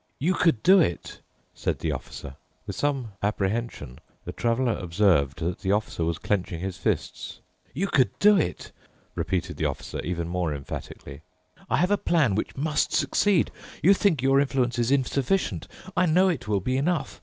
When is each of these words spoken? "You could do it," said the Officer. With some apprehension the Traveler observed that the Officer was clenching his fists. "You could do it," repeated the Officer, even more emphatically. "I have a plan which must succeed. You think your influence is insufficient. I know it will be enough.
"You 0.17 0.33
could 0.33 0.63
do 0.63 0.79
it," 0.79 1.21
said 1.53 1.77
the 1.77 1.91
Officer. 1.91 2.35
With 2.65 2.75
some 2.75 3.11
apprehension 3.21 3.99
the 4.25 4.31
Traveler 4.31 4.75
observed 4.77 5.37
that 5.41 5.59
the 5.59 5.71
Officer 5.73 6.03
was 6.03 6.17
clenching 6.17 6.59
his 6.59 6.75
fists. 6.75 7.39
"You 7.71 7.85
could 7.87 8.09
do 8.17 8.35
it," 8.35 8.71
repeated 9.13 9.57
the 9.57 9.65
Officer, 9.65 9.99
even 9.99 10.27
more 10.27 10.55
emphatically. 10.55 11.21
"I 11.69 11.77
have 11.77 11.91
a 11.91 11.99
plan 11.99 12.33
which 12.33 12.57
must 12.57 12.93
succeed. 12.93 13.51
You 13.83 13.93
think 13.93 14.23
your 14.23 14.39
influence 14.39 14.79
is 14.79 14.89
insufficient. 14.89 15.67
I 15.95 16.07
know 16.07 16.29
it 16.29 16.47
will 16.47 16.61
be 16.61 16.77
enough. 16.77 17.19